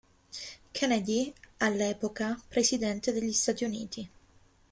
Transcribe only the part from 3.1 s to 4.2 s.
degli Stati Uniti.